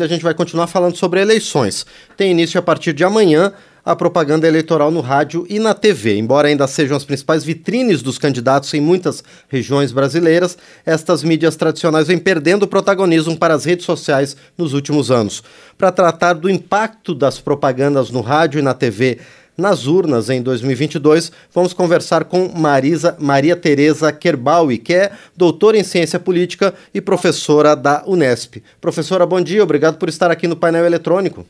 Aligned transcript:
A 0.00 0.06
gente 0.06 0.24
vai 0.24 0.32
continuar 0.32 0.68
falando 0.68 0.96
sobre 0.96 1.20
eleições. 1.20 1.84
Tem 2.16 2.30
início 2.30 2.58
a 2.58 2.62
partir 2.62 2.94
de 2.94 3.04
amanhã 3.04 3.52
a 3.84 3.94
propaganda 3.94 4.48
eleitoral 4.48 4.90
no 4.90 5.02
rádio 5.02 5.44
e 5.50 5.58
na 5.58 5.74
TV. 5.74 6.16
Embora 6.16 6.48
ainda 6.48 6.66
sejam 6.66 6.96
as 6.96 7.04
principais 7.04 7.44
vitrines 7.44 8.00
dos 8.00 8.16
candidatos 8.16 8.72
em 8.72 8.80
muitas 8.80 9.22
regiões 9.50 9.92
brasileiras, 9.92 10.56
estas 10.86 11.22
mídias 11.22 11.56
tradicionais 11.56 12.06
vêm 12.06 12.16
perdendo 12.16 12.66
protagonismo 12.66 13.36
para 13.36 13.52
as 13.52 13.66
redes 13.66 13.84
sociais 13.84 14.34
nos 14.56 14.72
últimos 14.72 15.10
anos. 15.10 15.42
Para 15.76 15.92
tratar 15.92 16.32
do 16.32 16.48
impacto 16.48 17.14
das 17.14 17.38
propagandas 17.38 18.08
no 18.08 18.22
rádio 18.22 18.60
e 18.60 18.62
na 18.62 18.72
TV 18.72 19.18
nas 19.56 19.86
urnas 19.86 20.30
em 20.30 20.40
2022, 20.40 21.30
vamos 21.52 21.72
conversar 21.72 22.24
com 22.24 22.48
Marisa, 22.48 23.16
Maria 23.18 23.54
Tereza 23.54 24.10
Kerbaui, 24.12 24.78
que 24.78 24.94
é 24.94 25.12
doutora 25.36 25.78
em 25.78 25.84
ciência 25.84 26.18
política 26.18 26.74
e 26.94 27.00
professora 27.00 27.76
da 27.76 28.02
Unesp. 28.06 28.62
Professora, 28.80 29.26
bom 29.26 29.40
dia, 29.40 29.62
obrigado 29.62 29.98
por 29.98 30.08
estar 30.08 30.30
aqui 30.30 30.48
no 30.48 30.56
painel 30.56 30.86
eletrônico. 30.86 31.46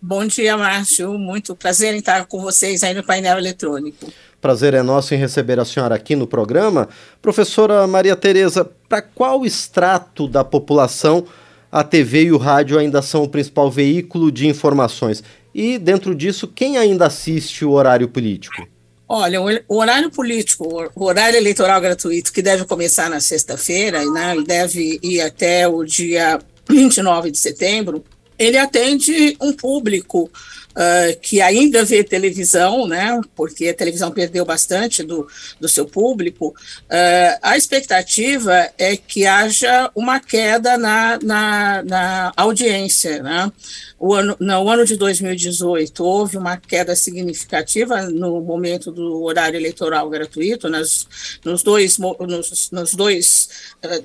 Bom 0.00 0.26
dia, 0.26 0.54
Márcio. 0.56 1.18
Muito 1.18 1.56
prazer 1.56 1.94
em 1.94 1.98
estar 1.98 2.26
com 2.26 2.42
vocês 2.42 2.82
aí 2.82 2.92
no 2.92 3.02
painel 3.02 3.38
eletrônico. 3.38 4.12
Prazer 4.38 4.74
é 4.74 4.82
nosso 4.82 5.14
em 5.14 5.16
receber 5.16 5.58
a 5.58 5.64
senhora 5.64 5.94
aqui 5.94 6.14
no 6.14 6.26
programa. 6.26 6.90
Professora 7.22 7.86
Maria 7.86 8.14
Tereza, 8.14 8.68
para 8.86 9.00
qual 9.00 9.46
extrato 9.46 10.28
da 10.28 10.44
população 10.44 11.24
a 11.72 11.82
TV 11.82 12.24
e 12.24 12.32
o 12.32 12.36
rádio 12.36 12.78
ainda 12.78 13.00
são 13.00 13.22
o 13.22 13.28
principal 13.28 13.70
veículo 13.70 14.30
de 14.30 14.46
informações? 14.46 15.24
E, 15.54 15.78
dentro 15.78 16.14
disso, 16.14 16.48
quem 16.48 16.76
ainda 16.76 17.06
assiste 17.06 17.64
o 17.64 17.70
horário 17.70 18.08
político? 18.08 18.66
Olha, 19.08 19.40
o 19.68 19.76
horário 19.76 20.10
político, 20.10 20.90
o 20.94 21.04
horário 21.04 21.36
eleitoral 21.36 21.80
gratuito, 21.80 22.32
que 22.32 22.42
deve 22.42 22.64
começar 22.64 23.08
na 23.08 23.20
sexta-feira 23.20 24.04
né, 24.10 24.36
e 24.36 24.42
deve 24.42 24.98
ir 25.02 25.20
até 25.20 25.68
o 25.68 25.84
dia 25.84 26.40
29 26.68 27.30
de 27.30 27.38
setembro, 27.38 28.02
ele 28.38 28.56
atende 28.56 29.36
um 29.40 29.52
público 29.52 30.30
uh, 30.74 31.18
que 31.20 31.40
ainda 31.40 31.84
vê 31.84 32.02
televisão, 32.02 32.86
né, 32.86 33.20
porque 33.34 33.68
a 33.68 33.74
televisão 33.74 34.10
perdeu 34.10 34.44
bastante 34.44 35.02
do, 35.02 35.26
do 35.60 35.68
seu 35.68 35.86
público, 35.86 36.48
uh, 36.48 37.38
a 37.42 37.56
expectativa 37.56 38.70
é 38.76 38.96
que 38.96 39.26
haja 39.26 39.90
uma 39.94 40.20
queda 40.20 40.76
na, 40.76 41.18
na, 41.22 41.82
na 41.82 42.32
audiência. 42.36 43.22
Né? 43.22 43.52
O 43.98 44.14
ano, 44.14 44.36
no 44.38 44.68
ano 44.68 44.84
de 44.84 44.96
2018, 44.96 46.04
houve 46.04 46.36
uma 46.36 46.56
queda 46.56 46.94
significativa 46.94 48.02
no 48.02 48.40
momento 48.40 48.90
do 48.90 49.22
horário 49.22 49.56
eleitoral 49.56 50.10
gratuito, 50.10 50.68
nas, 50.68 51.06
nos, 51.44 51.62
dois, 51.62 51.96
nos, 51.98 52.70
nos, 52.70 52.94
dois, 52.94 53.48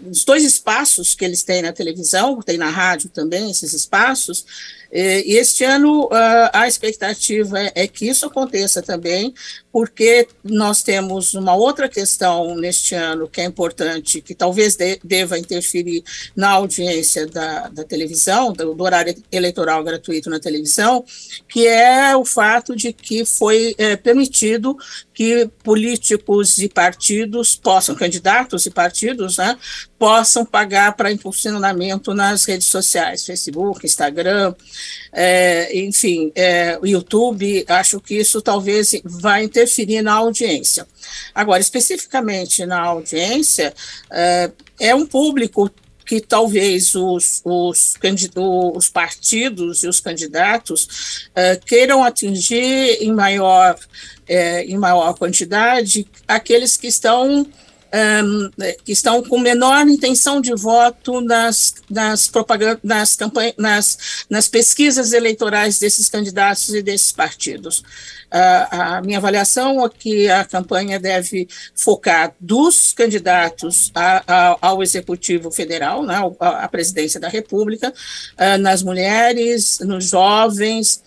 nos 0.02 0.24
dois 0.24 0.44
espaços 0.44 1.16
que 1.16 1.26
eles 1.26 1.44
têm 1.44 1.62
na 1.62 1.74
televisão, 1.74 2.42
tem 2.42 2.58
na 2.58 2.70
rádio 2.70 3.10
também 3.10 3.50
esses 3.50 3.74
espaços, 3.74 4.46
e 4.92 5.38
este 5.38 5.64
ano 5.64 6.10
a 6.60 6.68
expectativa 6.68 7.58
é 7.74 7.88
que 7.88 8.08
isso 8.10 8.26
aconteça 8.26 8.82
também, 8.82 9.34
porque 9.72 10.28
nós 10.44 10.82
temos 10.82 11.34
uma 11.36 11.54
outra 11.54 11.88
questão 11.88 12.56
neste 12.56 12.96
ano 12.96 13.28
que 13.28 13.40
é 13.40 13.46
importante, 13.46 14.22
que 14.22 14.34
talvez 14.34 14.76
de, 14.76 15.00
deva 15.04 15.38
interferir 15.38 16.04
na 16.36 16.50
audiência 16.50 17.28
da, 17.28 17.68
da 17.70 17.84
televisão, 17.84 18.52
do, 18.52 18.74
do, 18.74 18.84
horário 18.84 19.16
eleitoral 19.32 19.84
gratuito 19.84 20.30
na 20.30 20.40
televisão, 20.40 21.06
que 21.48 21.68
é 21.68 22.16
o 22.16 22.26
fato 22.26 22.76
de 22.76 22.92
que 22.92 23.24
foi 23.26 23.76
é, 23.78 23.96
permitido 23.96 24.76
que 25.14 25.50
políticos 25.64 26.58
e 26.58 26.68
partidos 26.68 27.56
possam, 27.56 27.94
candidatos 27.94 28.66
e 28.66 28.72
partidos, 28.72 29.38
né, 29.38 29.58
possam 30.00 30.46
pagar 30.46 30.96
para 30.96 31.12
impulsionamento 31.12 32.14
nas 32.14 32.46
redes 32.46 32.68
sociais, 32.68 33.26
Facebook, 33.26 33.86
Instagram, 33.86 34.56
é, 35.12 35.78
enfim, 35.78 36.32
é, 36.34 36.80
YouTube, 36.84 37.66
acho 37.68 38.00
que 38.00 38.16
isso 38.16 38.42
talvez 38.42 38.94
vai 39.04 39.44
interferir 39.44 39.59
na 40.02 40.14
audiência. 40.14 40.88
Agora, 41.34 41.62
especificamente 41.62 42.66
na 42.66 42.80
audiência, 42.80 43.74
é, 44.12 44.52
é 44.80 44.96
um 44.96 45.06
público 45.06 45.70
que 46.10 46.20
talvez 46.20 46.96
os, 46.96 47.40
os, 47.46 47.94
os, 48.76 48.90
partidos 48.90 49.84
e 49.84 49.88
os 49.88 50.00
candidatos 50.00 51.28
uh, 51.28 51.64
queiram 51.68 52.04
atingir 52.04 52.98
em 53.00 53.14
maior, 53.14 53.76
uh, 53.76 54.60
em 54.66 54.76
maior 54.76 55.14
quantidade 55.14 56.08
aqueles 56.28 56.76
que 56.78 56.88
estão 56.88 57.46
um, 57.94 58.50
que 58.84 58.92
estão 58.92 59.24
com 59.24 59.40
menor 59.40 59.88
intenção 59.88 60.40
de 60.40 60.54
voto 60.54 61.22
nas, 61.22 61.74
nas, 61.90 62.32
nas, 62.84 63.18
nas, 63.58 63.98
nas 64.30 64.48
pesquisas 64.48 65.12
eleitorais 65.14 65.80
desses 65.80 66.10
candidatos 66.10 66.70
e 66.70 66.82
desses 66.82 67.12
partidos. 67.12 67.80
Uh, 67.80 68.68
a 68.70 69.02
minha 69.02 69.18
avaliação 69.18 69.84
é 69.84 69.90
que 69.90 70.30
a 70.30 70.46
campanha 70.46 71.00
deve 71.00 71.48
focar 71.74 72.32
dos 72.40 72.94
candidatos 72.94 73.92
a, 73.96 74.24
a, 74.28 74.58
ao 74.62 74.84
Executivo 74.84 75.50
Federal, 75.50 76.06
né, 76.06 76.16
à 76.40 76.68
presidência 76.68 77.20
da 77.20 77.28
República, 77.28 77.92
uh, 77.92 78.58
nas 78.60 78.84
mulheres, 78.84 79.80
nos 79.80 80.06
jovens, 80.06 81.02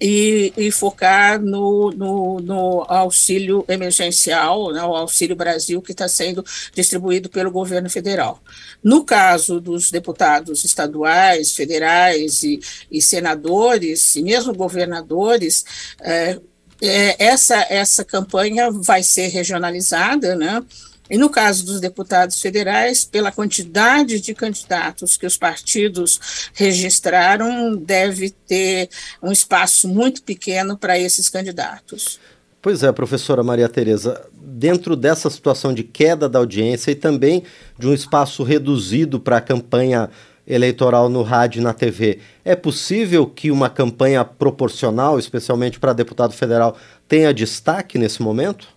e, 0.00 0.52
e 0.56 0.70
focar 0.70 1.40
no, 1.40 1.90
no, 1.90 2.40
no, 2.40 2.84
auxílio 2.88 3.64
emergencial, 3.68 4.72
né, 4.72 4.82
o 4.82 4.94
Auxílio 4.94 5.34
Brasil, 5.34 5.80
que 5.80 5.92
está 5.92 6.08
sendo 6.08 6.44
distribuído 6.74 7.28
pelo 7.28 7.50
governo 7.50 7.88
federal. 7.88 8.40
No 8.82 9.04
caso 9.04 9.60
dos 9.60 9.90
deputados 9.90 10.64
estaduais, 10.64 11.52
federais 11.52 12.42
e, 12.42 12.60
e 12.90 13.00
senadores, 13.00 14.16
e 14.16 14.22
mesmo 14.22 14.54
governadores, 14.54 15.64
é, 16.00 16.38
é, 16.80 17.24
essa, 17.24 17.66
essa 17.70 18.04
campanha 18.04 18.70
vai 18.70 19.02
ser 19.02 19.28
regionalizada, 19.28 20.36
né? 20.36 20.62
E 21.08 21.16
no 21.16 21.30
caso 21.30 21.64
dos 21.64 21.80
deputados 21.80 22.40
federais, 22.40 23.04
pela 23.04 23.32
quantidade 23.32 24.20
de 24.20 24.34
candidatos 24.34 25.16
que 25.16 25.26
os 25.26 25.36
partidos 25.36 26.50
registraram, 26.52 27.76
deve 27.76 28.30
ter 28.30 28.88
um 29.22 29.30
espaço 29.30 29.88
muito 29.88 30.22
pequeno 30.22 30.76
para 30.76 30.98
esses 30.98 31.28
candidatos. 31.28 32.18
Pois 32.60 32.82
é, 32.82 32.90
professora 32.90 33.44
Maria 33.44 33.68
Tereza, 33.68 34.26
dentro 34.32 34.96
dessa 34.96 35.30
situação 35.30 35.72
de 35.72 35.84
queda 35.84 36.28
da 36.28 36.40
audiência 36.40 36.90
e 36.90 36.96
também 36.96 37.44
de 37.78 37.86
um 37.86 37.94
espaço 37.94 38.42
reduzido 38.42 39.20
para 39.20 39.36
a 39.36 39.40
campanha 39.40 40.10
eleitoral 40.46 41.08
no 41.08 41.22
rádio 41.22 41.60
e 41.60 41.62
na 41.62 41.72
TV, 41.72 42.18
é 42.44 42.56
possível 42.56 43.26
que 43.26 43.50
uma 43.50 43.68
campanha 43.68 44.24
proporcional, 44.24 45.18
especialmente 45.18 45.78
para 45.78 45.92
deputado 45.92 46.32
federal, 46.32 46.76
tenha 47.06 47.32
destaque 47.32 47.98
nesse 47.98 48.22
momento? 48.22 48.75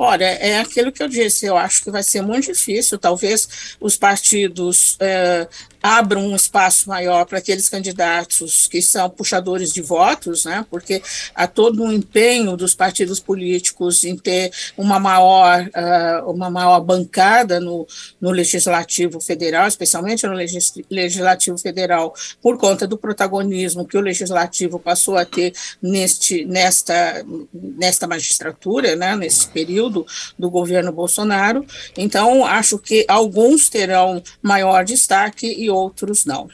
Olha, 0.00 0.26
é 0.26 0.60
aquilo 0.60 0.92
que 0.92 1.02
eu 1.02 1.08
disse, 1.08 1.44
eu 1.44 1.56
acho 1.56 1.82
que 1.82 1.90
vai 1.90 2.04
ser 2.04 2.22
muito 2.22 2.52
difícil, 2.52 2.96
talvez 3.00 3.76
os 3.80 3.96
partidos 3.96 4.96
é, 5.00 5.48
abram 5.82 6.26
um 6.26 6.36
espaço 6.36 6.88
maior 6.88 7.24
para 7.24 7.38
aqueles 7.38 7.68
candidatos 7.68 8.66
que 8.68 8.82
são 8.82 9.08
puxadores 9.08 9.72
de 9.72 9.80
votos, 9.80 10.44
né, 10.44 10.64
porque 10.70 11.02
há 11.34 11.46
todo 11.46 11.82
um 11.82 11.92
empenho 11.92 12.56
dos 12.56 12.74
partidos 12.74 13.20
políticos 13.20 14.04
em 14.04 14.16
ter 14.16 14.50
uma 14.76 14.98
maior, 14.98 15.62
uh, 15.62 16.30
uma 16.30 16.50
maior 16.50 16.80
bancada 16.80 17.60
no, 17.60 17.86
no 18.20 18.30
Legislativo 18.30 19.20
Federal, 19.20 19.66
especialmente 19.66 20.26
no 20.26 20.34
legis, 20.34 20.72
Legislativo 20.90 21.58
Federal, 21.58 22.14
por 22.42 22.58
conta 22.58 22.86
do 22.86 22.98
protagonismo 22.98 23.86
que 23.86 23.96
o 23.96 24.00
Legislativo 24.00 24.78
passou 24.78 25.16
a 25.16 25.24
ter 25.24 25.52
neste, 25.80 26.44
nesta, 26.44 27.24
nesta 27.52 28.06
magistratura, 28.06 28.96
né, 28.96 29.16
nesse 29.16 29.46
período 29.48 30.06
do 30.38 30.50
governo 30.50 30.92
Bolsonaro. 30.92 31.64
Então, 31.96 32.44
acho 32.44 32.78
que 32.78 33.04
alguns 33.08 33.68
terão 33.68 34.22
maior 34.42 34.84
destaque 34.84 35.46
e 35.46 35.67
outros 35.70 36.24
não. 36.24 36.48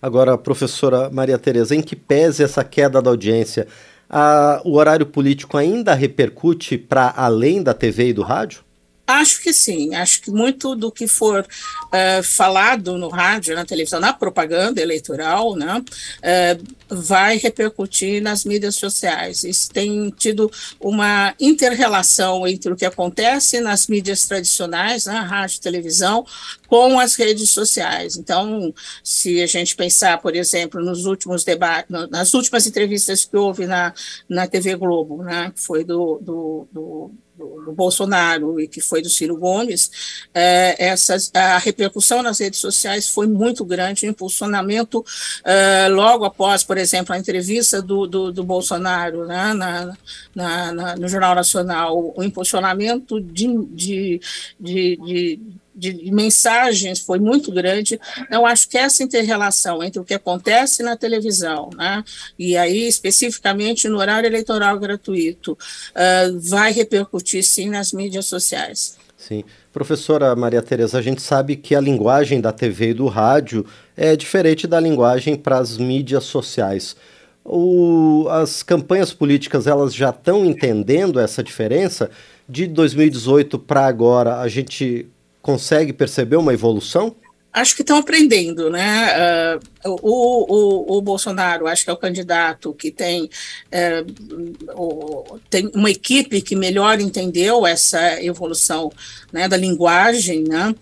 Agora, 0.00 0.38
professora 0.38 1.10
Maria 1.10 1.38
Tereza, 1.38 1.74
em 1.74 1.82
que 1.82 1.94
pese 1.94 2.42
essa 2.42 2.64
queda 2.64 3.02
da 3.02 3.10
audiência, 3.10 3.66
a, 4.08 4.60
o 4.64 4.74
horário 4.74 5.06
político 5.06 5.56
ainda 5.56 5.94
repercute 5.94 6.78
para 6.78 7.12
além 7.16 7.62
da 7.62 7.74
TV 7.74 8.08
e 8.08 8.12
do 8.12 8.22
rádio? 8.22 8.62
Acho 9.10 9.42
que 9.42 9.52
sim, 9.52 9.94
acho 9.94 10.22
que 10.22 10.30
muito 10.30 10.76
do 10.76 10.90
que 10.90 11.08
for 11.08 11.42
uh, 11.42 12.22
falado 12.22 12.96
no 12.96 13.08
rádio, 13.08 13.56
na 13.56 13.64
televisão, 13.64 13.98
na 13.98 14.12
propaganda 14.12 14.80
eleitoral, 14.80 15.56
né, 15.56 15.78
uh, 15.78 16.94
vai 16.94 17.36
repercutir 17.36 18.22
nas 18.22 18.44
mídias 18.44 18.76
sociais. 18.76 19.42
Isso 19.42 19.70
tem 19.70 20.10
tido 20.10 20.50
uma 20.78 21.34
inter-relação 21.40 22.46
entre 22.46 22.72
o 22.72 22.76
que 22.76 22.84
acontece 22.84 23.60
nas 23.60 23.88
mídias 23.88 24.26
tradicionais, 24.26 25.06
né, 25.06 25.18
rádio 25.18 25.60
televisão, 25.60 26.24
com 26.68 26.98
as 27.00 27.16
redes 27.16 27.50
sociais. 27.50 28.16
Então, 28.16 28.72
se 29.02 29.42
a 29.42 29.46
gente 29.46 29.74
pensar, 29.74 30.18
por 30.20 30.36
exemplo, 30.36 30.80
nos 30.80 31.04
últimos 31.04 31.42
debates, 31.42 31.90
nas 32.10 32.32
últimas 32.32 32.66
entrevistas 32.66 33.24
que 33.24 33.36
houve 33.36 33.66
na, 33.66 33.92
na 34.28 34.46
TV 34.46 34.76
Globo, 34.76 35.22
né, 35.24 35.52
que 35.54 35.60
foi 35.60 35.82
do, 35.82 36.20
do, 36.22 36.68
do 36.70 37.10
do, 37.40 37.72
Bolsonaro 37.72 38.60
e 38.60 38.68
que 38.68 38.80
foi 38.80 39.00
do 39.02 39.08
Ciro 39.08 39.36
Gomes, 39.36 39.90
é, 40.34 40.76
essas, 40.78 41.30
a 41.34 41.58
repercussão 41.58 42.22
nas 42.22 42.38
redes 42.38 42.60
sociais 42.60 43.08
foi 43.08 43.26
muito 43.26 43.64
grande, 43.64 44.06
o 44.06 44.08
impulsionamento 44.08 45.04
é, 45.44 45.88
logo 45.88 46.24
após, 46.24 46.62
por 46.62 46.76
exemplo, 46.76 47.14
a 47.14 47.18
entrevista 47.18 47.80
do, 47.80 48.06
do, 48.06 48.32
do 48.32 48.44
Bolsonaro 48.44 49.26
né, 49.26 49.52
na, 49.54 49.96
na, 50.34 50.72
na, 50.72 50.96
no 50.96 51.08
Jornal 51.08 51.34
Nacional, 51.34 52.14
o 52.16 52.22
impulsionamento 52.22 53.20
de, 53.20 53.46
de, 53.66 54.20
de, 54.58 54.96
de 54.96 55.40
de 55.74 56.10
mensagens 56.10 57.00
foi 57.00 57.18
muito 57.18 57.52
grande. 57.52 58.00
Eu 58.30 58.44
acho 58.46 58.68
que 58.68 58.76
essa 58.76 59.02
interrelação 59.02 59.82
entre 59.82 60.00
o 60.00 60.04
que 60.04 60.14
acontece 60.14 60.82
na 60.82 60.96
televisão, 60.96 61.70
né, 61.76 62.04
e 62.38 62.56
aí 62.56 62.86
especificamente 62.86 63.88
no 63.88 63.98
horário 63.98 64.26
eleitoral 64.26 64.78
gratuito, 64.78 65.52
uh, 65.52 66.40
vai 66.40 66.72
repercutir 66.72 67.44
sim 67.44 67.68
nas 67.68 67.92
mídias 67.92 68.26
sociais. 68.26 68.98
Sim. 69.16 69.44
Professora 69.72 70.34
Maria 70.34 70.62
Tereza, 70.62 70.98
a 70.98 71.02
gente 71.02 71.22
sabe 71.22 71.54
que 71.54 71.74
a 71.74 71.80
linguagem 71.80 72.40
da 72.40 72.50
TV 72.52 72.90
e 72.90 72.94
do 72.94 73.06
rádio 73.06 73.64
é 73.96 74.16
diferente 74.16 74.66
da 74.66 74.80
linguagem 74.80 75.36
para 75.36 75.58
as 75.58 75.76
mídias 75.76 76.24
sociais. 76.24 76.96
O, 77.44 78.26
as 78.30 78.62
campanhas 78.62 79.12
políticas 79.12 79.66
elas 79.66 79.94
já 79.94 80.10
estão 80.10 80.44
entendendo 80.44 81.20
essa 81.20 81.42
diferença? 81.42 82.10
De 82.48 82.66
2018 82.66 83.58
para 83.58 83.86
agora, 83.86 84.40
a 84.40 84.48
gente 84.48 85.06
consegue 85.42 85.92
perceber 85.92 86.36
uma 86.36 86.52
evolução? 86.52 87.14
Acho 87.52 87.74
que 87.74 87.82
estão 87.82 87.96
aprendendo, 87.96 88.70
né? 88.70 89.58
Uh, 89.84 89.98
o, 90.02 90.94
o, 90.94 90.98
o, 90.98 91.02
Bolsonaro, 91.02 91.66
acho 91.66 91.82
que 91.82 91.90
é 91.90 91.92
o 91.92 91.96
candidato 91.96 92.72
que 92.72 92.92
tem, 92.92 93.24
uh, 93.24 94.72
o, 94.72 95.40
tem 95.50 95.68
uma 95.74 95.90
equipe 95.90 96.40
que 96.42 96.54
melhor 96.54 97.00
entendeu 97.00 97.66
essa 97.66 98.22
evolução 98.22 98.92
né, 99.32 99.48
da 99.48 99.56
linguagem, 99.56 100.44
né? 100.44 100.72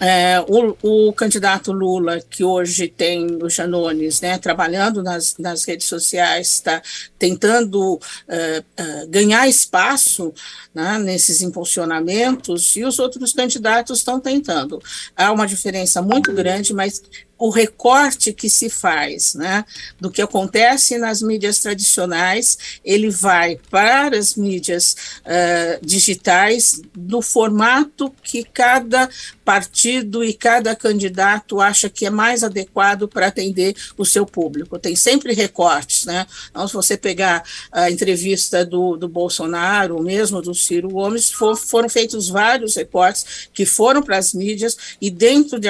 É, 0.00 0.40
o, 0.46 0.76
o, 1.08 1.12
candidato 1.12 1.72
Lula, 1.72 2.20
que 2.20 2.44
hoje 2.44 2.88
tem 2.88 3.38
os 3.42 3.54
Janones, 3.54 4.20
né, 4.20 4.38
trabalhando 4.38 5.02
nas, 5.02 5.36
nas 5.38 5.64
redes 5.64 5.88
sociais, 5.88 6.52
está 6.52 6.80
tentando 7.18 7.94
uh, 7.94 7.98
uh, 7.98 9.08
ganhar 9.08 9.48
espaço 9.48 10.32
né, 10.72 10.98
nesses 10.98 11.42
impulsionamentos, 11.42 12.76
e 12.76 12.84
os 12.84 12.98
outros 12.98 13.32
candidatos 13.32 13.98
estão 13.98 14.20
tentando. 14.20 14.80
Há 15.16 15.32
uma 15.32 15.46
diferença 15.46 16.00
muito 16.00 16.32
grande, 16.32 16.72
mas 16.72 17.02
o 17.38 17.50
recorte 17.50 18.32
que 18.32 18.50
se 18.50 18.68
faz 18.68 19.34
né, 19.34 19.64
do 20.00 20.10
que 20.10 20.20
acontece 20.20 20.98
nas 20.98 21.22
mídias 21.22 21.60
tradicionais, 21.60 22.58
ele 22.84 23.10
vai 23.10 23.58
para 23.70 24.18
as 24.18 24.34
mídias 24.34 24.96
uh, 25.20 25.86
digitais 25.86 26.82
do 26.94 27.22
formato 27.22 28.12
que 28.22 28.42
cada 28.42 29.08
partido 29.44 30.22
e 30.22 30.34
cada 30.34 30.74
candidato 30.76 31.60
acha 31.60 31.88
que 31.88 32.04
é 32.04 32.10
mais 32.10 32.44
adequado 32.44 33.08
para 33.08 33.28
atender 33.28 33.74
o 33.96 34.04
seu 34.04 34.26
público. 34.26 34.78
Tem 34.78 34.94
sempre 34.94 35.32
recortes, 35.32 36.04
né? 36.04 36.26
Então, 36.50 36.66
se 36.68 36.74
você 36.74 36.96
pegar 36.96 37.42
a 37.72 37.90
entrevista 37.90 38.64
do, 38.64 38.96
do 38.96 39.08
Bolsonaro, 39.08 40.02
mesmo 40.02 40.42
do 40.42 40.54
Ciro 40.54 40.90
Gomes, 40.90 41.30
for, 41.30 41.56
foram 41.56 41.88
feitos 41.88 42.28
vários 42.28 42.76
recortes 42.76 43.48
que 43.54 43.64
foram 43.64 44.02
para 44.02 44.18
as 44.18 44.34
mídias 44.34 44.76
e 45.00 45.10
dentro 45.10 45.58
de, 45.58 45.68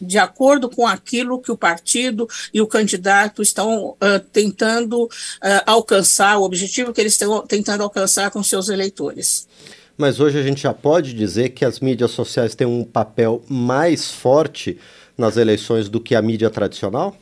de 0.00 0.18
acordo 0.18 0.70
com 0.70 0.86
aquilo 0.98 1.40
que 1.40 1.50
o 1.50 1.56
partido 1.56 2.28
e 2.52 2.60
o 2.60 2.66
candidato 2.66 3.42
estão 3.42 3.90
uh, 3.90 4.20
tentando 4.32 5.04
uh, 5.04 5.08
alcançar, 5.66 6.38
o 6.38 6.42
objetivo 6.42 6.92
que 6.92 7.00
eles 7.00 7.14
estão 7.14 7.46
tentando 7.46 7.82
alcançar 7.82 8.30
com 8.30 8.42
seus 8.42 8.68
eleitores 8.68 9.48
mas 9.98 10.20
hoje 10.20 10.38
a 10.38 10.42
gente 10.44 10.62
já 10.62 10.72
pode 10.72 11.12
dizer 11.12 11.48
que 11.48 11.64
as 11.64 11.80
mídias 11.80 12.12
sociais 12.12 12.54
têm 12.54 12.68
um 12.68 12.84
papel 12.84 13.42
mais 13.48 14.12
forte 14.12 14.78
nas 15.18 15.36
eleições 15.36 15.88
do 15.88 15.98
que 15.98 16.14
a 16.14 16.22
mídia 16.22 16.48
tradicional? 16.48 17.16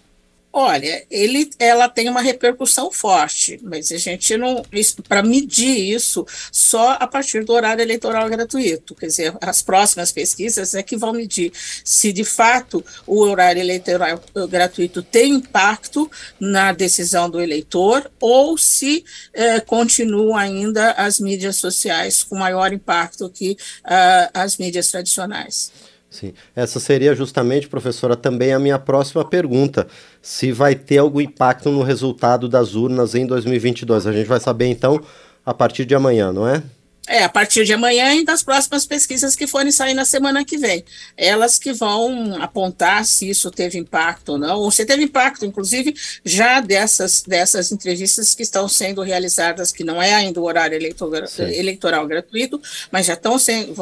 Olha, 0.59 1.05
ele, 1.11 1.51
ela 1.59 1.87
tem 1.87 2.09
uma 2.09 2.23
repercussão 2.23 2.91
forte, 2.91 3.61
mas 3.63 3.93
a 3.93 3.99
gente 3.99 4.39
não, 4.39 4.65
para 5.07 5.23
medir 5.23 5.95
isso 5.95 6.27
só 6.51 6.93
a 6.93 7.07
partir 7.07 7.45
do 7.45 7.53
horário 7.53 7.83
eleitoral 7.83 8.27
gratuito, 8.27 8.95
quer 8.95 9.09
dizer, 9.09 9.37
as 9.43 9.61
próximas 9.61 10.11
pesquisas 10.11 10.73
é 10.73 10.83
que 10.83 10.97
vão 10.97 11.13
medir 11.13 11.53
se 11.85 12.11
de 12.11 12.25
fato 12.25 12.83
o 13.07 13.21
horário 13.21 13.61
eleitoral 13.61 14.19
gratuito 14.49 15.03
tem 15.03 15.35
impacto 15.35 16.11
na 16.41 16.73
decisão 16.73 17.29
do 17.29 17.39
eleitor 17.39 18.11
ou 18.19 18.57
se 18.57 19.05
eh, 19.35 19.61
continua 19.61 20.41
ainda 20.41 20.93
as 20.93 21.21
mídias 21.21 21.57
sociais 21.57 22.23
com 22.23 22.35
maior 22.35 22.73
impacto 22.73 23.29
que 23.29 23.59
uh, 23.85 24.31
as 24.33 24.57
mídias 24.57 24.91
tradicionais. 24.91 25.71
Sim, 26.17 26.33
essa 26.55 26.81
seria 26.81 27.15
justamente, 27.15 27.69
professora, 27.69 28.17
também 28.17 28.51
a 28.55 28.59
minha 28.59 28.79
próxima 28.79 29.23
pergunta. 29.23 29.87
Se 30.23 30.51
vai 30.51 30.75
ter 30.75 30.97
algum 30.97 31.21
impacto 31.21 31.71
no 31.71 31.83
resultado 31.83 32.49
das 32.49 32.75
urnas 32.75 33.15
em 33.15 33.27
2022. 33.27 34.07
A 34.07 34.13
gente 34.13 34.27
vai 34.27 34.41
saber 34.41 34.65
então 34.65 34.99
a 35.45 35.53
partir 35.53 35.85
de 35.85 35.95
amanhã, 35.95 36.33
não 36.33 36.49
é? 36.49 36.63
É, 37.07 37.23
a 37.23 37.29
partir 37.29 37.65
de 37.65 37.73
amanhã 37.73 38.15
e 38.15 38.25
das 38.25 38.43
próximas 38.43 38.85
pesquisas 38.85 39.37
que 39.37 39.47
forem 39.47 39.71
sair 39.71 39.95
na 39.95 40.05
semana 40.05 40.45
que 40.45 40.59
vem. 40.59 40.85
Elas 41.17 41.57
que 41.57 41.73
vão 41.73 42.43
apontar 42.43 43.05
se 43.05 43.31
isso 43.31 43.49
teve 43.49 43.79
impacto 43.79 44.31
ou 44.31 44.39
não, 44.39 44.59
ou 44.59 44.71
se 44.73 44.85
teve 44.85 45.05
impacto, 45.05 45.45
inclusive, 45.47 45.95
já 46.25 46.61
dessas, 46.61 47.23
dessas 47.23 47.71
entrevistas 47.71 48.35
que 48.35 48.43
estão 48.43 48.69
sendo 48.69 49.03
realizadas, 49.03 49.71
que 49.71 49.85
não 49.85 50.03
é 50.03 50.15
ainda 50.15 50.41
o 50.41 50.45
horário 50.45 50.75
eleitoral, 50.75 51.31
eleitoral 51.39 52.07
gratuito, 52.09 52.61
mas 52.91 53.07
já 53.07 53.15
estão 53.15 53.39
sendo, 53.39 53.75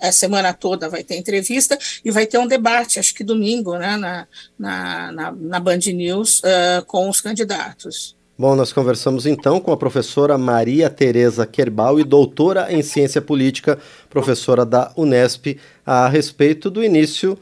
a 0.00 0.12
semana 0.12 0.52
toda 0.52 0.88
vai 0.88 1.02
ter 1.02 1.16
entrevista 1.16 1.76
e 2.04 2.10
vai 2.10 2.24
ter 2.24 2.38
um 2.38 2.46
debate, 2.46 3.00
acho 3.00 3.14
que 3.14 3.24
domingo, 3.24 3.76
né, 3.78 3.96
na, 3.96 4.28
na, 4.56 5.12
na, 5.12 5.32
na 5.32 5.60
Band 5.60 5.78
News, 5.92 6.38
uh, 6.40 6.84
com 6.86 7.08
os 7.08 7.20
candidatos. 7.20 8.19
Bom, 8.40 8.56
nós 8.56 8.72
conversamos 8.72 9.26
então 9.26 9.60
com 9.60 9.70
a 9.70 9.76
professora 9.76 10.38
Maria 10.38 10.88
Tereza 10.88 11.44
Kerbal 11.44 12.00
e 12.00 12.04
doutora 12.04 12.72
em 12.72 12.80
ciência 12.80 13.20
política, 13.20 13.78
professora 14.08 14.64
da 14.64 14.90
Unesp, 14.96 15.58
a 15.84 16.08
respeito 16.08 16.70
do 16.70 16.82
início 16.82 17.38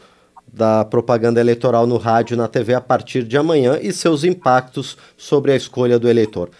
da 0.52 0.84
propaganda 0.84 1.38
eleitoral 1.38 1.86
no 1.86 1.98
rádio 1.98 2.34
e 2.34 2.36
na 2.36 2.48
TV 2.48 2.74
a 2.74 2.80
partir 2.80 3.22
de 3.22 3.36
amanhã 3.36 3.78
e 3.80 3.92
seus 3.92 4.24
impactos 4.24 4.96
sobre 5.16 5.52
a 5.52 5.56
escolha 5.56 6.00
do 6.00 6.08
eleitor. 6.08 6.50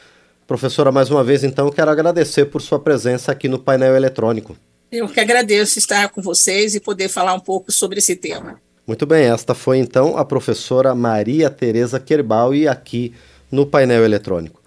Professora, 0.46 0.93
mais 0.93 1.11
uma 1.11 1.25
vez, 1.25 1.43
então, 1.43 1.69
quero 1.69 1.91
agradecer 1.91 2.44
por 2.44 2.62
sua 2.62 2.79
presença 2.79 3.32
aqui 3.32 3.49
no 3.49 3.58
painel 3.58 3.96
eletrônico. 3.96 4.56
Eu 4.93 5.08
que 5.08 5.19
agradeço 5.19 5.81
estar 5.81 6.11
com 6.11 6.23
vocês 6.23 6.76
e 6.76 6.81
poder 6.81 7.08
falar 7.08 7.34
um 7.34 7.41
pouco 7.41 7.73
sobre 7.73 7.99
esse 7.99 8.14
tema. 8.14 8.61
Muito 8.87 9.05
bem, 9.05 9.25
esta 9.26 9.52
foi 9.52 9.79
então 9.79 10.17
a 10.17 10.25
professora 10.25 10.94
Maria 10.94 11.50
Tereza 11.50 11.99
Kerbal 11.99 12.55
e 12.55 12.69
aqui 12.69 13.12
no 13.50 13.67
painel 13.67 14.05
eletrônico. 14.05 14.57